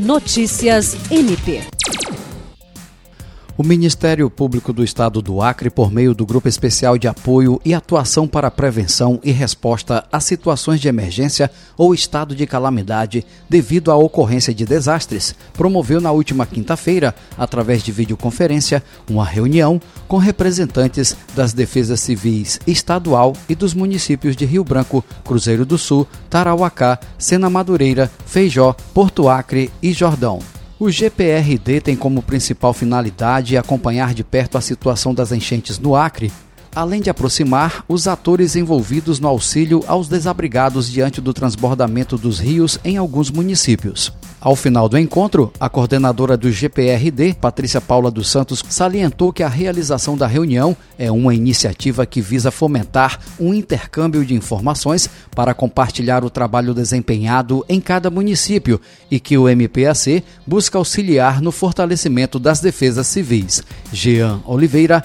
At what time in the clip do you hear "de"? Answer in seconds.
6.96-7.06, 10.80-10.88, 12.34-12.46, 14.54-14.64, 17.82-17.92, 24.36-24.46, 34.14-34.24, 37.00-37.10, 54.24-54.34